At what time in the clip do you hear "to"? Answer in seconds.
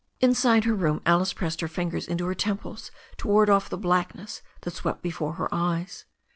3.17-3.27